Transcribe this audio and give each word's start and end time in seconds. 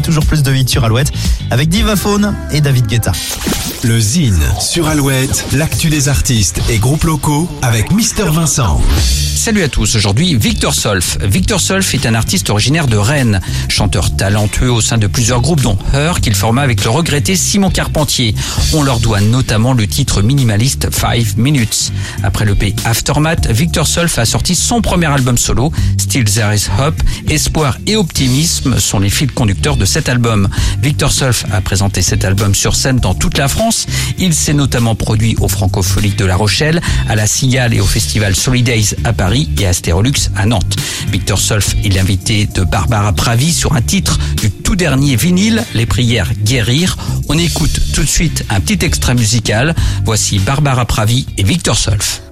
toujours 0.00 0.24
plus 0.24 0.42
de 0.42 0.54
hits 0.54 0.68
sur 0.68 0.84
Alouette 0.84 1.12
avec 1.50 1.68
Diva 1.68 1.96
Faune 1.96 2.34
et 2.50 2.60
David 2.60 2.86
Guetta. 2.86 3.12
Le 3.84 4.00
Zine 4.00 4.42
sur 4.60 4.88
Alouette, 4.88 5.46
l'actu 5.52 5.88
des 5.88 6.08
artistes 6.08 6.60
et 6.68 6.78
groupes 6.78 7.04
locaux 7.04 7.48
avec 7.62 7.92
Mister 7.92 8.24
Vincent. 8.24 8.80
Salut 9.38 9.62
à 9.62 9.68
tous, 9.68 9.94
aujourd'hui 9.94 10.34
Victor 10.34 10.74
Solf. 10.74 11.16
Victor 11.22 11.60
Solf 11.60 11.94
est 11.94 12.06
un 12.06 12.14
artiste 12.14 12.50
originaire 12.50 12.88
de 12.88 12.96
Rennes, 12.96 13.40
chanteur 13.68 14.14
talentueux 14.16 14.70
au 14.70 14.80
sein 14.80 14.98
de 14.98 15.06
plusieurs 15.06 15.40
groupes 15.40 15.60
dont 15.60 15.78
Her 15.94 16.20
qu'il 16.20 16.34
forma 16.34 16.60
avec 16.60 16.82
le 16.82 16.90
regretté 16.90 17.36
Simon 17.36 17.70
Carpentier. 17.70 18.34
On 18.74 18.82
leur 18.82 18.98
doit 18.98 19.20
notamment 19.20 19.74
le 19.74 19.86
titre 19.86 20.22
minimaliste 20.22 20.88
5 20.92 21.36
Minutes. 21.36 21.92
Après 22.24 22.44
le 22.44 22.56
P 22.56 22.74
Aftermath, 22.84 23.46
Victor 23.46 23.86
Solf 23.86 24.18
a 24.18 24.26
sorti 24.26 24.56
son 24.56 24.82
premier 24.82 25.06
album 25.06 25.38
solo, 25.38 25.72
Still 25.98 26.24
There 26.24 26.52
Is 26.52 26.66
Hope. 26.76 27.00
Espoir 27.28 27.78
et 27.86 27.94
optimisme 27.94 28.80
sont 28.80 28.98
les 28.98 29.08
fils 29.08 29.30
conducteurs 29.30 29.76
de 29.76 29.84
cet 29.84 30.08
album. 30.08 30.48
Victor 30.82 31.12
Solf 31.12 31.44
a 31.52 31.60
présenté 31.60 32.02
cet 32.02 32.24
album 32.24 32.56
sur 32.56 32.74
scène 32.74 32.98
dans 32.98 33.14
toute 33.14 33.38
la 33.38 33.46
France. 33.46 33.86
Il 34.18 34.34
s'est 34.34 34.52
notamment 34.52 34.96
produit 34.96 35.36
au 35.40 35.46
Francopholique 35.46 36.16
de 36.16 36.24
La 36.24 36.34
Rochelle, 36.34 36.82
à 37.08 37.14
la 37.14 37.28
Cigale 37.28 37.72
et 37.72 37.80
au 37.80 37.86
festival 37.86 38.34
Solidays 38.34 38.96
à 39.04 39.12
Paris 39.12 39.27
et 39.30 39.66
Astérolux 39.66 40.30
à 40.36 40.46
Nantes. 40.46 40.76
Victor 41.10 41.38
Solf 41.38 41.74
est 41.84 41.90
l'invité 41.90 42.46
de 42.46 42.64
Barbara 42.64 43.12
Pravi 43.12 43.52
sur 43.52 43.74
un 43.74 43.82
titre 43.82 44.18
du 44.36 44.50
tout 44.50 44.74
dernier 44.74 45.16
vinyle, 45.16 45.64
Les 45.74 45.86
prières 45.86 46.30
guérir. 46.42 46.96
On 47.28 47.36
écoute 47.36 47.80
tout 47.94 48.02
de 48.02 48.08
suite 48.08 48.44
un 48.48 48.60
petit 48.60 48.84
extrait 48.84 49.14
musical. 49.14 49.74
Voici 50.04 50.38
Barbara 50.38 50.86
Pravi 50.86 51.26
et 51.36 51.42
Victor 51.42 51.76
Solf. 51.76 52.22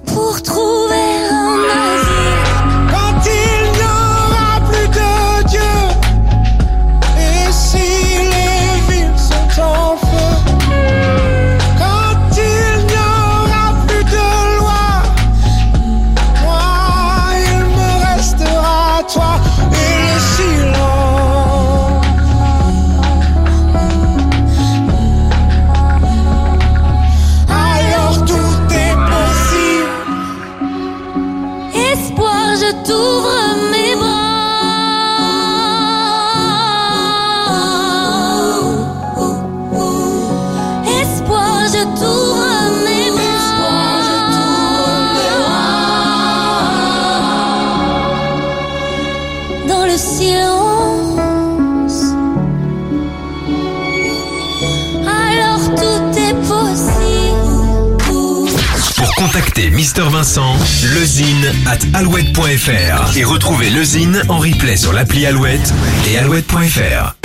Pour 58.95 59.15
contacter 59.15 59.71
Mister 59.71 60.03
Vincent, 60.03 60.55
lezine 60.93 61.51
at 61.65 61.79
alouette.fr 61.97 63.17
et 63.17 63.23
retrouver 63.23 63.71
lezine 63.71 64.21
en 64.29 64.37
replay 64.37 64.77
sur 64.77 64.93
l'appli 64.93 65.25
Alouette 65.25 65.73
et 66.07 66.19
alouette.fr. 66.19 67.16